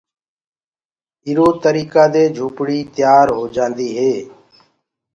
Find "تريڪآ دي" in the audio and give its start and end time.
1.61-2.23